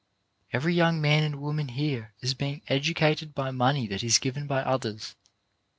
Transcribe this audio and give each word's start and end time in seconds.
Every 0.51 0.73
young 0.73 0.99
man 0.99 1.21
and 1.21 1.39
woman 1.39 1.67
here 1.67 2.15
is 2.21 2.33
being 2.33 2.61
edu 2.67 2.95
cated 2.97 3.35
by 3.35 3.51
money 3.51 3.85
that 3.85 4.03
is 4.03 4.17
given 4.17 4.47
by 4.47 4.63
others. 4.63 5.13